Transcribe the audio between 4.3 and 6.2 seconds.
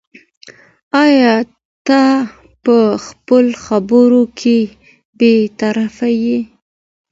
کې بې طرفه